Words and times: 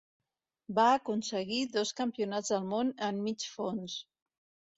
Va 0.77 0.85
aconseguir 0.93 1.57
dos 1.75 1.91
Campionats 1.99 2.51
del 2.55 2.67
món 2.73 2.91
en 3.11 3.21
Mig 3.27 3.47
Fons. 3.53 4.01